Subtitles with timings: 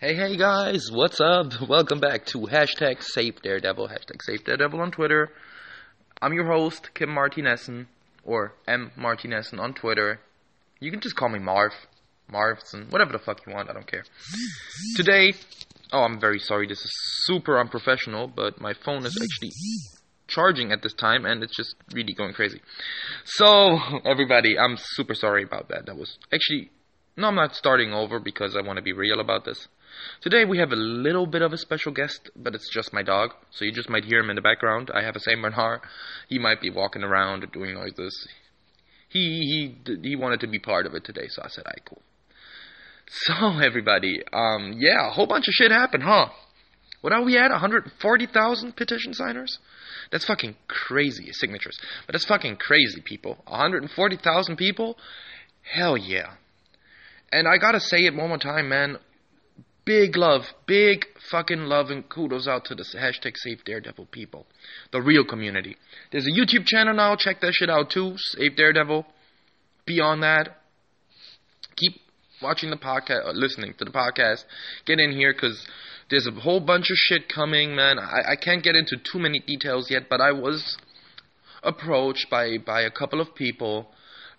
[0.00, 1.60] Hey, hey guys, what's up?
[1.68, 5.28] Welcome back to hashtag Save Daredevil, hashtag Save Daredevil on Twitter.
[6.22, 7.86] I'm your host, Kim Martinessen,
[8.22, 10.20] or M Martinessen on Twitter.
[10.78, 11.72] You can just call me Marv,
[12.32, 14.04] Marvson, whatever the fuck you want, I don't care.
[14.94, 15.32] Today,
[15.92, 16.92] oh, I'm very sorry, this is
[17.24, 19.50] super unprofessional, but my phone is actually
[20.28, 22.60] charging at this time and it's just really going crazy.
[23.24, 25.86] So, everybody, I'm super sorry about that.
[25.86, 26.70] That was actually,
[27.16, 29.66] no, I'm not starting over because I want to be real about this.
[30.20, 33.30] Today we have a little bit of a special guest, but it's just my dog,
[33.50, 34.90] so you just might hear him in the background.
[34.92, 35.80] I have a Saint Bernard.
[36.28, 38.28] He might be walking around doing noises.
[39.08, 42.02] He he he wanted to be part of it today, so I said, "I cool."
[43.06, 46.26] So everybody, um, yeah, a whole bunch of shit happened, huh?
[47.00, 47.52] What are we at?
[47.52, 49.58] 140,000 petition signers?
[50.10, 51.78] That's fucking crazy signatures.
[52.06, 53.38] But that's fucking crazy, people.
[53.46, 54.98] 140,000 people?
[55.62, 56.34] Hell yeah.
[57.30, 58.98] And I gotta say it one more time, man
[59.88, 64.46] big love, big fucking love and kudos out to the hashtag Save Daredevil people,
[64.92, 65.78] the real community.
[66.12, 67.16] There's a YouTube channel now.
[67.16, 68.12] Check that shit out too.
[68.18, 69.06] Save Daredevil.
[69.86, 70.58] Beyond that,
[71.74, 71.94] keep
[72.42, 74.44] watching the podcast, or uh, listening to the podcast.
[74.84, 75.66] Get in here because
[76.10, 77.98] there's a whole bunch of shit coming, man.
[77.98, 80.76] I, I can't get into too many details yet, but I was
[81.62, 83.88] approached by by a couple of people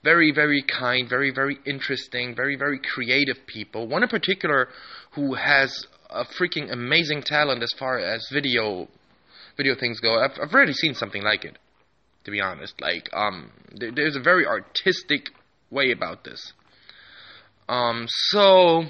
[0.04, 3.88] very, very kind, very, very interesting, very, very creative people.
[3.88, 4.70] One in particular
[5.12, 8.88] who has a freaking amazing talent as far as video
[9.58, 10.20] video things go.
[10.24, 11.58] I've, I've rarely seen something like it,
[12.24, 12.80] to be honest.
[12.80, 15.32] Like, um, there, there's a very artistic
[15.70, 16.54] way about this.
[17.68, 18.86] Um, so,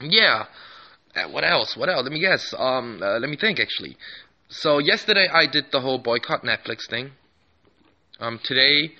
[0.00, 0.46] yeah.
[1.14, 1.76] Uh, what else?
[1.76, 2.02] What else?
[2.02, 2.52] Let me guess.
[2.58, 3.96] Um, uh, let me think, actually.
[4.48, 7.12] So, yesterday I did the whole boycott Netflix thing.
[8.18, 8.92] Um, today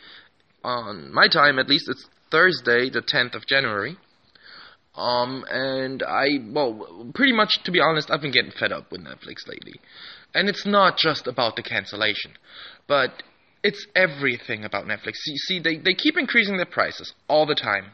[0.65, 3.97] on my time at least it's Thursday the 10th of January.
[4.95, 9.01] Um, and I, well, pretty much to be honest, I've been getting fed up with
[9.01, 9.75] Netflix lately.
[10.35, 12.33] And it's not just about the cancellation,
[12.87, 13.23] but
[13.63, 15.15] it's everything about Netflix.
[15.27, 17.93] You see, they, they keep increasing their prices all the time.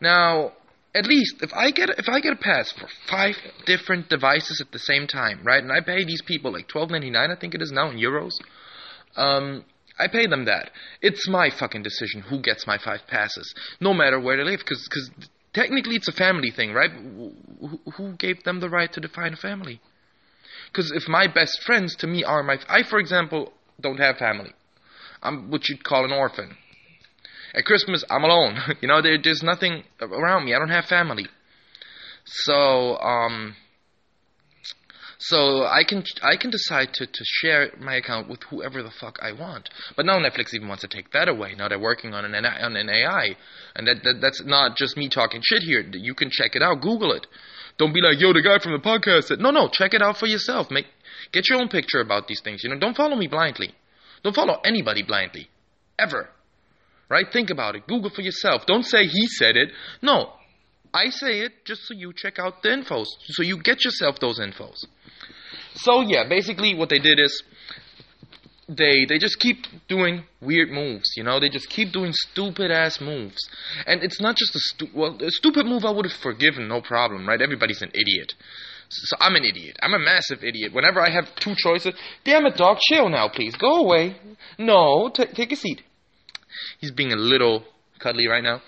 [0.00, 0.52] Now,
[0.94, 4.72] at least if I get if I get a pass for five different devices at
[4.72, 5.62] the same time, right?
[5.62, 7.98] And I pay these people like twelve ninety nine, I think it is now in
[7.98, 8.32] euros.
[9.16, 9.64] Um,
[9.98, 10.70] I pay them that.
[11.02, 14.88] It's my fucking decision who gets my five passes, no matter where they live, because
[14.88, 16.90] because technically it's a family thing, right?
[17.96, 19.80] Who gave them the right to define a family?
[20.68, 24.52] Because if my best friends to me are my, I for example don't have family.
[25.22, 26.56] I'm what you'd call an orphan.
[27.54, 28.58] At Christmas, I'm alone.
[28.80, 30.54] you know, there, there's nothing around me.
[30.54, 31.26] I don't have family.
[32.24, 33.56] So, um,
[35.22, 39.18] so I can I can decide to, to share my account with whoever the fuck
[39.20, 39.68] I want.
[39.94, 41.54] But now Netflix even wants to take that away.
[41.54, 43.36] Now they're working on an on an AI,
[43.76, 45.84] and that, that that's not just me talking shit here.
[45.92, 46.80] You can check it out.
[46.80, 47.26] Google it.
[47.76, 49.40] Don't be like, yo, the guy from the podcast said.
[49.40, 50.70] No, no, check it out for yourself.
[50.70, 50.86] Make
[51.32, 52.60] get your own picture about these things.
[52.64, 53.74] You know, don't follow me blindly.
[54.22, 55.50] Don't follow anybody blindly,
[55.98, 56.30] ever.
[57.10, 57.26] Right?
[57.30, 57.86] Think about it.
[57.86, 58.64] Google for yourself.
[58.66, 59.70] Don't say he said it.
[60.00, 60.32] No,
[60.92, 64.40] I say it just so you check out the infos, so you get yourself those
[64.40, 64.84] infos.
[65.74, 67.42] So yeah, basically what they did is
[68.68, 71.40] they they just keep doing weird moves, you know.
[71.40, 73.48] They just keep doing stupid ass moves,
[73.86, 76.80] and it's not just a stu- well, a stupid move I would have forgiven, no
[76.80, 77.40] problem, right?
[77.40, 78.34] Everybody's an idiot.
[78.92, 79.78] So I'm an idiot.
[79.82, 80.72] I'm a massive idiot.
[80.72, 81.94] Whenever I have two choices,
[82.24, 83.54] damn it, dog, chill now, please.
[83.54, 84.16] Go away.
[84.58, 85.82] No, t- take a seat.
[86.80, 87.62] He's being a little
[88.00, 88.62] cuddly right now.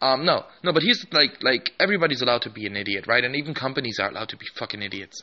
[0.00, 3.22] Um, no, no, but he's like, like everybody's allowed to be an idiot, right?
[3.24, 5.22] And even companies are allowed to be fucking idiots.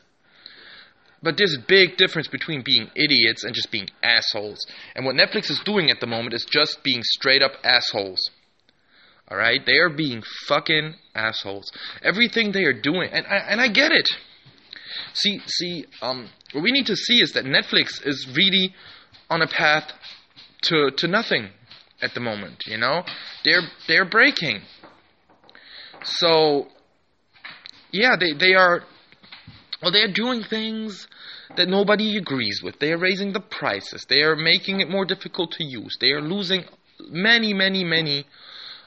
[1.23, 4.59] But there's a big difference between being idiots and just being assholes.
[4.93, 8.19] And what Netflix is doing at the moment is just being straight up assholes.
[9.31, 9.65] Alright?
[9.65, 11.71] They are being fucking assholes.
[12.03, 14.09] Everything they are doing, and I, and I get it.
[15.13, 18.75] See, see, um, what we need to see is that Netflix is really
[19.29, 19.91] on a path
[20.63, 21.49] to, to nothing
[22.01, 23.03] at the moment, you know?
[23.45, 24.61] They're, they're breaking.
[26.03, 26.67] So,
[27.91, 28.83] yeah, they, they are
[29.83, 31.07] well, they are doing things
[31.57, 32.79] that nobody agrees with.
[32.79, 34.05] They are raising the prices.
[34.07, 35.97] They are making it more difficult to use.
[35.99, 36.63] They are losing
[37.09, 38.25] many, many, many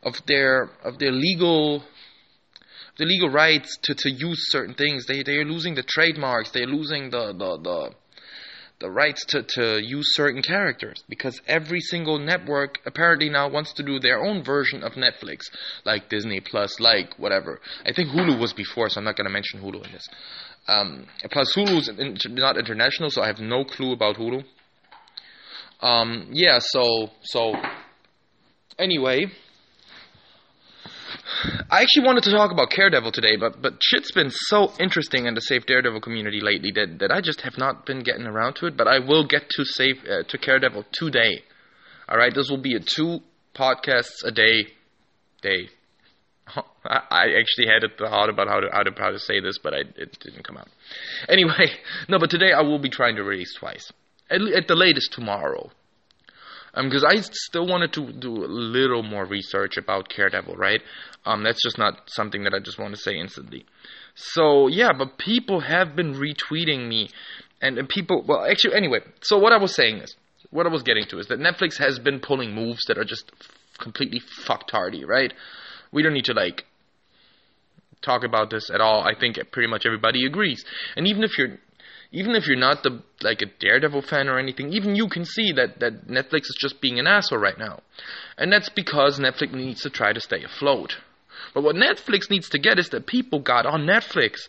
[0.03, 1.85] of their of their legal
[2.97, 5.05] the legal rights to, to use certain things.
[5.07, 6.53] They they are losing the trademarks.
[6.53, 7.91] They are losing the the, the
[8.79, 13.83] the rights to, to use certain characters because every single network apparently now wants to
[13.83, 15.45] do their own version of Netflix,
[15.85, 17.59] like Disney Plus, like whatever.
[17.87, 20.07] I think Hulu was before, so I'm not going to mention Hulu in this.
[20.69, 24.45] Um, plus, Hulu is in, not international, so I have no clue about Hulu.
[25.81, 27.55] Um, yeah, so so
[28.79, 29.27] anyway,
[31.71, 35.35] I actually wanted to talk about Daredevil today, but but shit's been so interesting in
[35.35, 38.67] the Save Daredevil community lately that, that I just have not been getting around to
[38.67, 38.77] it.
[38.77, 41.43] But I will get to save uh, to Daredevil today.
[42.09, 43.21] All right, this will be a two
[43.55, 44.69] podcasts a day
[45.43, 45.69] day.
[46.85, 49.75] I actually had a thought about how to, how to how to say this, but
[49.75, 50.69] I, it didn't come out.
[51.29, 51.73] Anyway,
[52.09, 53.91] no, but today I will be trying to release twice,
[54.31, 55.71] at, at the latest tomorrow
[56.85, 60.83] because um, I still wanted to do a little more research about Daredevil, right?
[61.25, 63.65] Um, that's just not something that I just want to say instantly.
[64.15, 67.09] So yeah, but people have been retweeting me,
[67.61, 68.25] and, and people.
[68.27, 69.01] Well, actually, anyway.
[69.23, 70.17] So what I was saying is,
[70.51, 73.33] what I was getting to is that Netflix has been pulling moves that are just
[73.79, 75.33] completely fucktardy, right?
[75.97, 76.67] We don't need to like
[78.03, 79.03] talk about this at all.
[79.03, 80.63] I think pretty much everybody agrees.
[80.95, 81.57] And even if you're
[82.13, 85.53] even if you're not the like a Daredevil fan or anything, even you can see
[85.53, 87.81] that that Netflix is just being an asshole right now,
[88.37, 90.99] and that's because Netflix needs to try to stay afloat.
[91.55, 94.49] But what Netflix needs to get is that people got on Netflix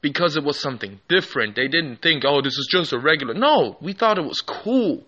[0.00, 1.56] because it was something different.
[1.56, 3.34] They didn't think, oh, this is just a regular.
[3.34, 5.04] No, we thought it was cool.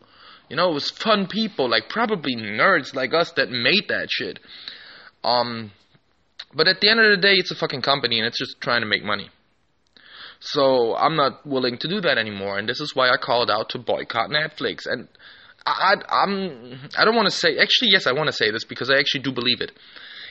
[0.51, 4.39] You know, it was fun people, like probably nerds like us that made that shit.
[5.25, 5.73] Um,
[6.55, 8.81] but at the end of the day, it's a fucking company and it's just trying
[8.81, 9.31] to make money.
[10.41, 13.71] So I'm not willing to do that anymore, and this is why I called out
[13.71, 14.87] to boycott Netflix.
[14.87, 15.09] And
[15.67, 18.65] I, I, I'm I don't want to say actually yes I want to say this
[18.65, 19.73] because I actually do believe it.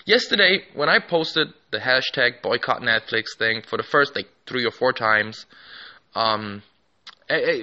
[0.06, 4.72] Yesterday when I posted the hashtag boycott Netflix thing for the first like three or
[4.72, 5.46] four times,
[6.16, 6.64] um,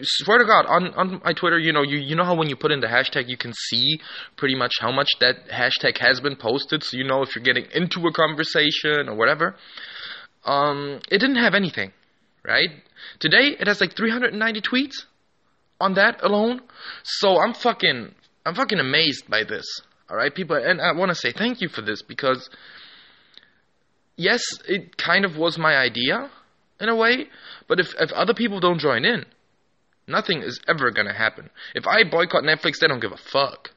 [0.03, 2.57] Swear to God, on, on my Twitter, you know, you, you know how when you
[2.57, 3.99] put in the hashtag, you can see
[4.37, 7.67] pretty much how much that hashtag has been posted, so you know if you're getting
[7.75, 9.57] into a conversation or whatever.
[10.45, 11.93] Um, it didn't have anything
[12.45, 12.71] right?
[13.19, 15.05] Today it has like 390 tweets
[15.81, 16.61] on that alone.
[17.03, 18.15] So I'm fucking
[18.47, 19.65] I'm fucking amazed by this.
[20.11, 22.51] All right, people, and I want to say thank you for this because
[24.17, 26.31] yes, it kind of was my idea
[26.79, 27.27] in a way,
[27.69, 29.25] but if if other people don't join in,
[30.07, 31.51] nothing is ever going to happen.
[31.75, 33.71] If I boycott Netflix, they don't give a fuck.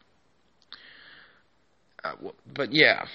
[2.04, 3.06] Uh, but yeah.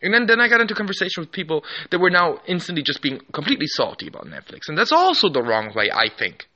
[0.00, 3.20] And then, then I got into conversation with people that were now instantly just being
[3.32, 4.68] completely salty about Netflix.
[4.68, 6.46] And that's also the wrong way, I think.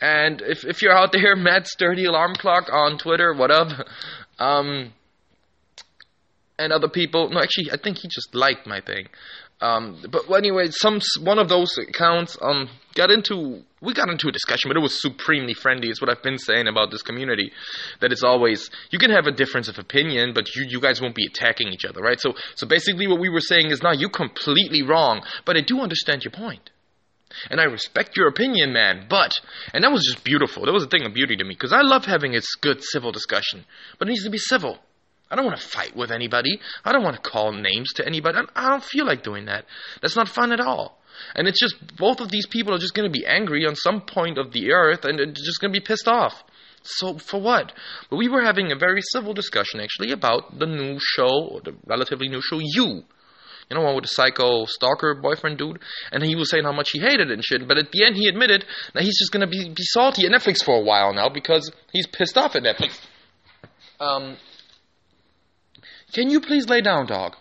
[0.00, 3.68] And if, if you're out there, Matt Sturdy Alarm Clock on Twitter, what up?
[4.40, 4.92] Um,
[6.60, 9.08] and other people, no, actually, I think he just liked my thing.
[9.60, 14.32] Um, but anyway, some one of those accounts um, got into we got into a
[14.32, 15.88] discussion, but it was supremely friendly.
[15.88, 17.50] It's what I've been saying about this community
[18.00, 21.16] that it's always you can have a difference of opinion, but you you guys won't
[21.16, 22.20] be attacking each other, right?
[22.20, 25.80] So so basically, what we were saying is, now you're completely wrong, but I do
[25.80, 26.70] understand your point.
[27.50, 29.32] And I respect your opinion, man, but,
[29.74, 30.64] and that was just beautiful.
[30.64, 33.12] That was a thing of beauty to me, because I love having a good civil
[33.12, 33.66] discussion,
[33.98, 34.78] but it needs to be civil.
[35.30, 36.58] I don't want to fight with anybody.
[36.84, 38.38] I don't want to call names to anybody.
[38.54, 39.64] I don't feel like doing that.
[40.00, 40.98] That's not fun at all.
[41.34, 44.02] And it's just both of these people are just going to be angry on some
[44.02, 46.44] point of the earth and they're just going to be pissed off.
[46.82, 47.72] So for what?
[48.08, 51.74] But we were having a very civil discussion actually about the new show, or the
[51.86, 53.02] relatively new show, You.
[53.70, 55.80] You know, one with the psycho stalker boyfriend dude,
[56.10, 57.68] and he was saying how much he hated it and shit.
[57.68, 58.64] But at the end, he admitted
[58.94, 62.06] that he's just gonna be, be salty at Netflix for a while now because he's
[62.06, 62.98] pissed off at Netflix.
[64.00, 64.38] Um,
[66.12, 67.34] can you please lay down, dog?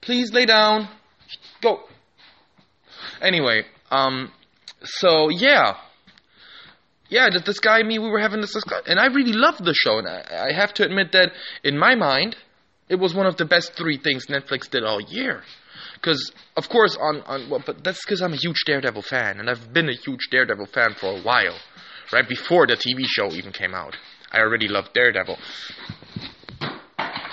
[0.00, 0.88] Please lay down.
[1.62, 1.80] Go.
[3.20, 4.30] Anyway, um,
[4.84, 5.74] so yeah.
[7.08, 9.74] Yeah, this guy and me, we were having this discussion, and I really loved the
[9.74, 11.30] show, and I, I have to admit that,
[11.62, 12.34] in my mind,
[12.88, 15.42] it was one of the best three things Netflix did all year.
[15.94, 19.48] Because, of course, on, on well, but that's because I'm a huge Daredevil fan, and
[19.48, 21.56] I've been a huge Daredevil fan for a while,
[22.12, 23.96] right before the TV show even came out.
[24.32, 25.38] I already loved Daredevil.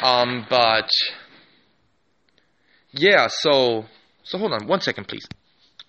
[0.03, 0.89] Um, but
[2.91, 3.85] yeah, so
[4.23, 5.25] so hold on one second, please.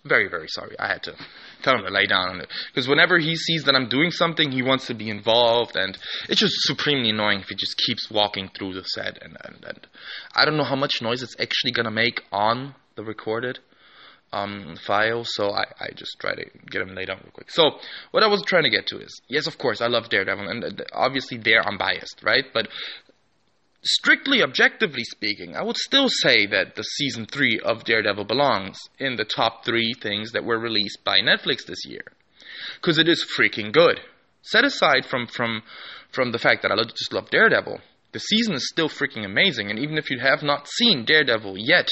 [0.05, 0.79] Very very sorry.
[0.79, 1.17] I had to
[1.63, 4.53] tell him to lay down on it because whenever he sees that I'm doing something,
[4.53, 8.51] he wants to be involved, and it's just supremely annoying if he just keeps walking
[8.57, 9.21] through the set.
[9.21, 9.87] And and, and
[10.33, 13.59] I don't know how much noise it's actually gonna make on the recorded
[14.35, 17.51] um, file, so I, I just try to get him laid out real quick.
[17.51, 17.79] So,
[18.11, 20.83] what I was trying to get to is, yes, of course, I love Daredevil, and
[20.93, 22.45] obviously there I'm biased, right?
[22.53, 22.69] But
[23.85, 29.17] strictly objectively speaking, I would still say that the season 3 of Daredevil belongs in
[29.17, 32.05] the top 3 things that were released by Netflix this year.
[32.81, 34.01] Cuz it is freaking good.
[34.43, 35.63] Set aside from from
[36.11, 37.81] from the fact that I just love Daredevil,
[38.13, 41.89] the season is still freaking amazing and even if you have not seen Daredevil yet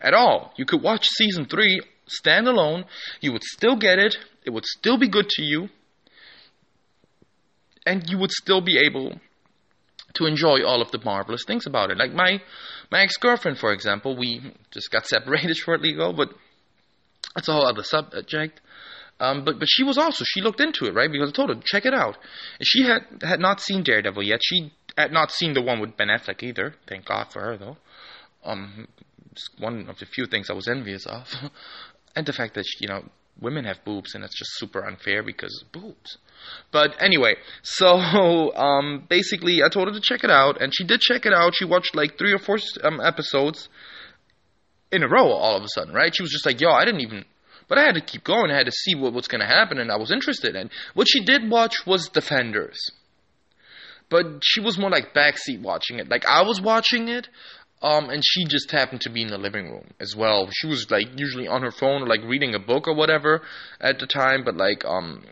[0.00, 2.84] at all, you could watch season 3 stand alone,
[3.20, 5.68] you would still get it, it would still be good to you,
[7.86, 9.20] and you would still be able
[10.14, 11.98] to enjoy all of the marvelous things about it.
[11.98, 12.40] Like my
[12.90, 14.40] my ex girlfriend, for example, we
[14.70, 16.30] just got separated shortly ago, but
[17.34, 18.60] that's a whole other subject.
[19.20, 21.62] Um, but but she was also she looked into it right because I told her
[21.64, 22.16] check it out.
[22.58, 24.40] And she had had not seen Daredevil yet.
[24.42, 26.74] She had not seen the one with Ben Affleck either.
[26.88, 27.76] Thank God for her though.
[28.44, 28.88] Um,
[29.30, 31.26] it's one of the few things I was envious of,
[32.16, 33.04] and the fact that she, you know
[33.40, 36.18] women have boobs and it's just super unfair because boobs.
[36.72, 37.86] But anyway, so
[38.54, 41.54] um, basically, I told her to check it out, and she did check it out.
[41.54, 43.68] She watched like three or four um, episodes
[44.92, 46.14] in a row all of a sudden, right?
[46.14, 47.24] She was just like, "Yo, I didn't even."
[47.66, 48.50] But I had to keep going.
[48.50, 50.54] I had to see what, what's going to happen, and I was interested.
[50.54, 52.78] And what she did watch was Defenders.
[54.10, 56.08] But she was more like backseat watching it.
[56.10, 57.28] Like I was watching it,
[57.84, 60.48] um, and she just happened to be in the living room as well.
[60.50, 63.42] She was like usually on her phone or like reading a book or whatever
[63.78, 65.22] at the time, but like um,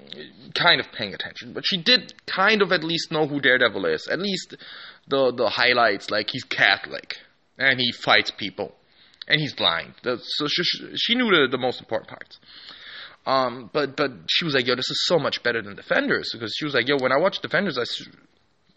[0.55, 1.55] kind of paying attention.
[1.55, 4.07] But she did kind of at least know who Daredevil is.
[4.07, 4.55] At least
[5.09, 7.17] the the highlights, like he's Catholic
[7.57, 8.75] and he fights people
[9.27, 9.95] and he's blind.
[10.05, 10.63] So she,
[10.97, 12.39] she knew the, the most important parts.
[13.25, 16.55] Um, but but she was like, yo, this is so much better than Defenders because
[16.55, 17.85] she was like, yo, when I watch Defenders, I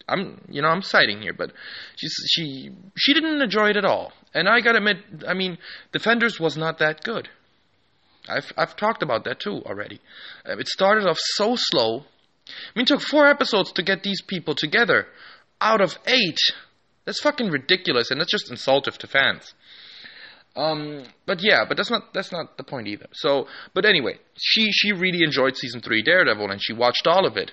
[0.08, 1.52] I'm you know I'm citing here, but
[1.96, 4.12] she she she didn't enjoy it at all.
[4.34, 5.58] And I gotta admit, I mean,
[5.92, 7.28] Defenders was not that good.
[8.28, 10.00] I've I've talked about that too already.
[10.48, 12.04] Uh, it started off so slow.
[12.48, 15.06] I mean, it took four episodes to get these people together,
[15.60, 16.38] out of eight.
[17.04, 19.54] That's fucking ridiculous, and that's just insultive to fans.
[20.56, 23.06] Um, but yeah, but that's not that's not the point either.
[23.12, 27.36] So, but anyway, she she really enjoyed season three Daredevil, and she watched all of
[27.36, 27.52] it.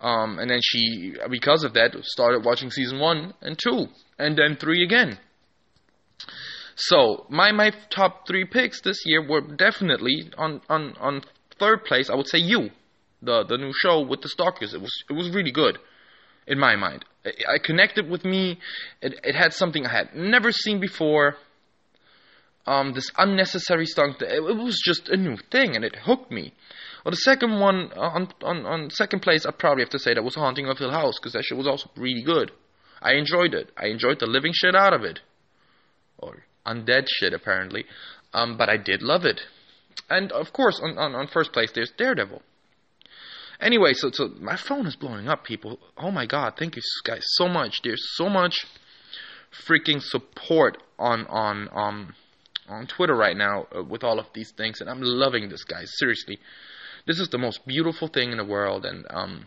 [0.00, 3.88] Um, and then she, because of that, started watching season one and two,
[4.18, 5.18] and then three again.
[6.76, 11.22] So my my top three picks this year were definitely on on on
[11.58, 12.08] third place.
[12.08, 12.70] I would say you,
[13.20, 14.74] the the new show with the Stalkers.
[14.74, 15.78] It was it was really good,
[16.46, 17.04] in my mind.
[17.24, 18.60] It, it connected with me.
[19.02, 21.34] It it had something I had never seen before.
[22.66, 24.22] Um, this unnecessary stunt.
[24.22, 26.52] It, it was just a new thing, and it hooked me.
[27.04, 30.14] Well, the second one uh, on on on second place, I probably have to say
[30.14, 32.50] that was Haunting of Hill House because that shit was also really good.
[33.00, 33.70] I enjoyed it.
[33.76, 35.20] I enjoyed the living shit out of it,
[36.18, 37.84] or undead shit apparently.
[38.32, 39.40] Um, but I did love it.
[40.10, 42.42] And of course, on, on, on first place, there's Daredevil.
[43.60, 45.78] Anyway, so so my phone is blowing up, people.
[45.96, 47.80] Oh my god, thank you guys so much.
[47.82, 48.66] There's so much
[49.66, 52.14] freaking support on on um
[52.68, 55.90] on Twitter right now uh, with all of these things, and I'm loving this, guys.
[55.98, 56.38] Seriously,
[57.08, 59.46] this is the most beautiful thing in the world, and um,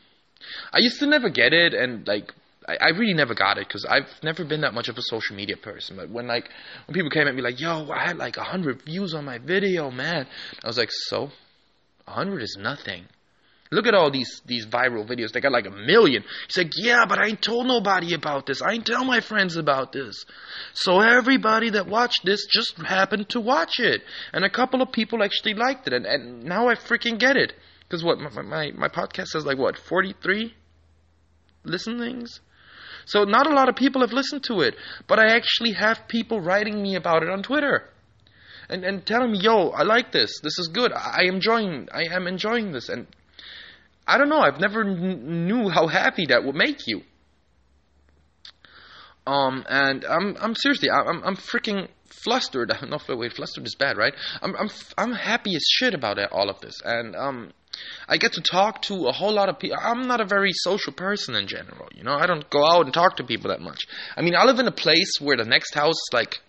[0.74, 2.34] I used to never get it, and like
[2.68, 5.36] I, I really never got it because I've never been that much of a social
[5.36, 5.96] media person.
[5.96, 6.50] But when like
[6.88, 9.38] when people came at me like, "Yo, I had like a hundred views on my
[9.38, 10.26] video, man,"
[10.64, 11.30] I was like, "So,
[12.08, 13.06] a hundred is nothing."
[13.74, 15.32] Look at all these these viral videos.
[15.32, 16.24] They got like a million.
[16.48, 18.62] He's like, yeah, but I ain't told nobody about this.
[18.62, 20.26] I ain't tell my friends about this.
[20.74, 24.02] So everybody that watched this just happened to watch it,
[24.34, 27.54] and a couple of people actually liked it, and, and now I freaking get it.
[27.84, 30.54] Because what my, my my podcast has like what forty three
[31.64, 32.42] listenings.
[33.06, 34.76] So not a lot of people have listened to it,
[35.08, 37.88] but I actually have people writing me about it on Twitter.
[38.70, 40.40] And, and telling me, yo, I like this.
[40.42, 40.94] This is good.
[40.94, 41.90] I, I enjoying.
[41.94, 42.88] I am enjoying this.
[42.88, 43.08] And
[44.12, 44.40] I don't know.
[44.40, 47.02] I've never kn- knew how happy that would make you.
[49.26, 51.88] Um, and I'm I'm seriously I'm I'm freaking
[52.24, 52.72] flustered.
[52.88, 54.14] No, wait, flustered is bad, right?
[54.42, 57.52] I'm I'm I'm happy as shit about all of this, and um,
[58.08, 59.78] I get to talk to a whole lot of people.
[59.80, 62.16] I'm not a very social person in general, you know.
[62.16, 63.80] I don't go out and talk to people that much.
[64.18, 66.40] I mean, I live in a place where the next house is like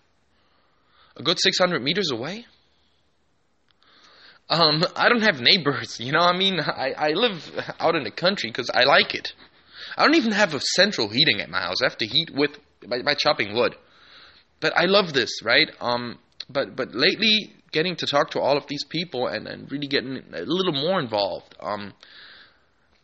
[1.15, 2.45] a good 600 meters away.
[4.49, 6.19] Um, I don't have neighbors, you know.
[6.19, 9.33] I mean, I, I live out in the country because I like it.
[9.97, 11.81] I don't even have a central heating at my house.
[11.81, 12.51] I have to heat with
[12.87, 13.75] by, by chopping wood.
[14.59, 15.69] But I love this, right?
[15.79, 16.19] Um,
[16.49, 20.21] but but lately, getting to talk to all of these people and, and really getting
[20.33, 21.93] a little more involved, um,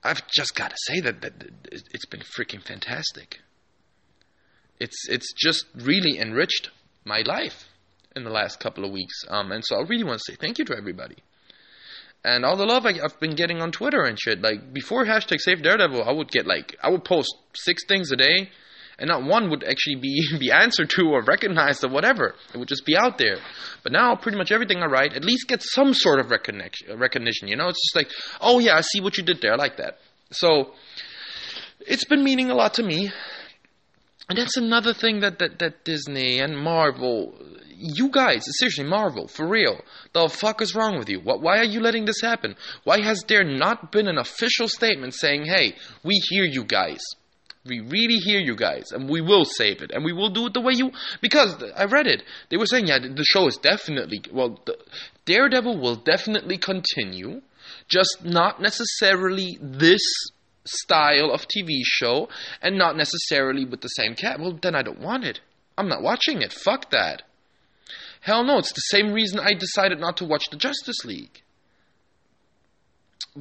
[0.04, 1.34] I've just got to say that, that
[1.72, 3.40] it's been freaking fantastic.
[4.80, 6.70] It's it's just really enriched
[7.06, 7.66] my life
[8.16, 9.24] in the last couple of weeks.
[9.30, 11.16] Um, and so I really want to say thank you to everybody
[12.24, 14.42] and all the love I, have been getting on Twitter and shit.
[14.42, 18.18] Like before hashtag Save Daredevil, I would get like I would post six things a
[18.18, 18.50] day,
[18.98, 22.36] and not one would actually be be answered to or recognized or whatever.
[22.54, 23.38] It would just be out there.
[23.84, 26.98] But now, pretty much everything I write at least gets some sort of recognition.
[27.00, 28.10] Recognition, you know, it's just like,
[28.42, 29.54] oh yeah, I see what you did there.
[29.54, 30.00] I like that.
[30.32, 30.74] So
[31.80, 33.12] it's been meaning a lot to me.
[34.30, 37.34] And that's another thing that, that, that Disney and Marvel
[37.80, 39.82] you guys, seriously, Marvel, for real,
[40.14, 41.20] the fuck is wrong with you?
[41.22, 42.56] What, why are you letting this happen?
[42.84, 47.00] Why has there not been an official statement saying, hey, we hear you guys?
[47.66, 50.54] We really hear you guys, and we will save it, and we will do it
[50.54, 50.92] the way you.
[51.22, 54.78] Because I read it, they were saying, yeah, the show is definitely well, the,
[55.26, 57.42] Daredevil will definitely continue,
[57.88, 60.02] just not necessarily this
[60.70, 62.30] style of TV show,
[62.62, 64.40] and not necessarily with the same cat.
[64.40, 65.42] Well, then I don't want it.
[65.78, 66.54] I'm not watching it.
[66.54, 67.24] Fuck that.
[68.22, 71.42] Hell no, it's the same reason I decided not to watch the Justice League.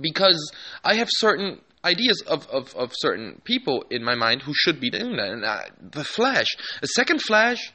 [0.01, 0.53] Because
[0.85, 4.91] I have certain ideas of, of, of certain people in my mind who should be
[4.91, 5.31] doing that.
[5.31, 7.73] And uh, the Flash, a second Flash,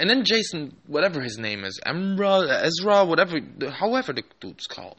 [0.00, 3.38] and then Jason, whatever his name is, Emra, Ezra, whatever,
[3.70, 4.96] however the dude's called.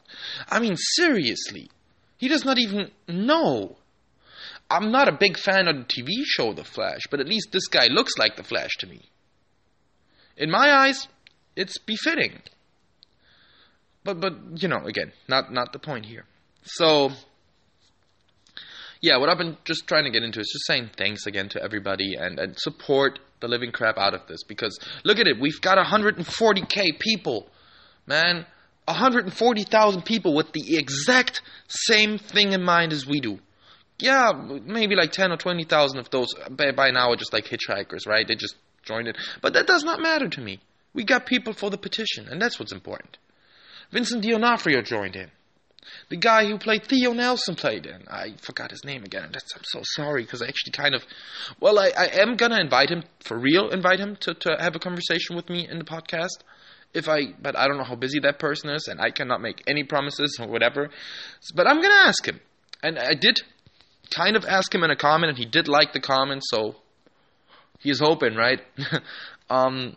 [0.48, 1.70] I mean, seriously,
[2.18, 3.76] he does not even know.
[4.70, 7.68] I'm not a big fan of the TV show The Flash, but at least this
[7.68, 9.00] guy looks like the Flash to me.
[10.36, 11.08] In my eyes,
[11.56, 12.40] it's befitting.
[14.04, 16.24] But but you know, again, not not the point here.
[16.64, 17.10] So
[19.00, 21.62] yeah, what I've been just trying to get into is just saying thanks again to
[21.62, 25.60] everybody and, and support the living crap out of this because look at it, we've
[25.60, 27.48] got 140k people,
[28.06, 28.44] man,
[28.88, 33.38] 140,000 people with the exact same thing in mind as we do.
[33.98, 34.32] Yeah,
[34.64, 38.26] maybe like 10 or 20,000 of those by, by now are just like hitchhikers, right?
[38.26, 40.60] They just joined it, but that does not matter to me.
[40.94, 43.18] We got people for the petition, and that's what's important.
[43.90, 45.30] Vincent D'Onofrio joined in.
[46.10, 48.06] The guy who played Theo Nelson played in.
[48.08, 51.02] I forgot his name again, that's, I'm so sorry because I actually kind of.
[51.60, 53.70] Well, I, I am gonna invite him for real.
[53.70, 56.38] Invite him to, to have a conversation with me in the podcast.
[56.94, 59.62] If I, but I don't know how busy that person is, and I cannot make
[59.66, 60.90] any promises or whatever.
[61.54, 62.40] But I'm gonna ask him,
[62.82, 63.40] and I did
[64.10, 66.76] kind of ask him in a comment, and he did like the comment, so
[67.78, 68.60] he's hoping, right?
[69.50, 69.96] um,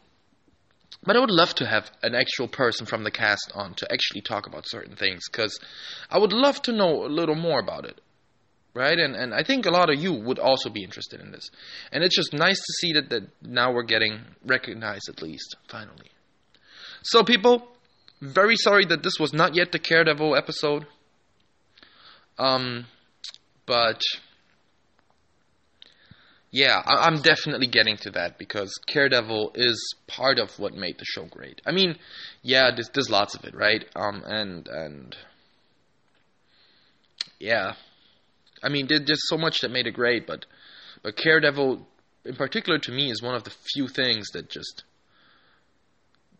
[1.03, 4.21] but I would love to have an actual person from the cast on to actually
[4.21, 5.60] talk about certain things because
[6.10, 8.00] I would love to know a little more about it.
[8.74, 8.98] Right?
[8.98, 11.50] And and I think a lot of you would also be interested in this.
[11.91, 16.12] And it's just nice to see that, that now we're getting recognized at least, finally.
[17.03, 17.67] So people,
[18.22, 20.86] very sorry that this was not yet the Daredevil episode.
[22.38, 22.86] Um
[23.65, 24.02] but
[26.52, 31.06] yeah, I- am definitely getting to that because Daredevil is part of what made the
[31.06, 31.62] show great.
[31.65, 31.97] I mean,
[32.41, 33.86] yeah, there's, there's lots of it, right?
[33.95, 35.15] Um, and and
[37.39, 37.75] yeah,
[38.62, 40.45] I mean, there's so much that made it great, but
[41.02, 41.88] but Daredevil,
[42.25, 44.84] in particular, to me, is one of the few things that just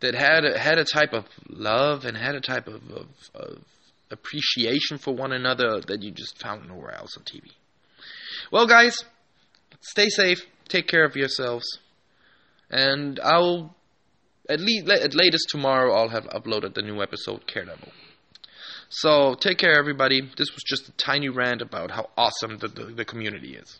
[0.02, 3.58] that had a, had a type of love and had a type of, of, of
[4.12, 7.52] appreciation for one another that you just found nowhere else on TV.
[8.52, 8.98] Well, guys
[9.80, 11.66] stay safe, take care of yourselves,
[12.70, 13.76] and I'll
[14.50, 17.92] at least at latest tomorrow I'll have uploaded the new episode Daredevil.
[18.90, 20.22] So take care, everybody.
[20.22, 23.80] This was just a tiny rant about how awesome the, the, the community is.